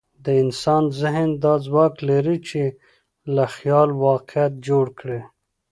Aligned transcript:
د 0.25 0.27
انسان 0.43 0.83
ذهن 1.01 1.29
دا 1.43 1.53
ځواک 1.65 1.93
لري، 2.09 2.37
چې 2.49 2.61
له 3.35 3.45
خیال 3.55 3.89
واقعیت 4.07 4.53
جوړ 4.67 4.85
کړي. 4.99 5.21